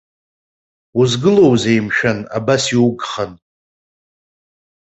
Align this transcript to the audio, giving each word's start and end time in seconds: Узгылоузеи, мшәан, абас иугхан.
Узгылоузеи, 0.99 1.79
мшәан, 1.87 2.19
абас 2.37 2.63
иугхан. 2.75 3.31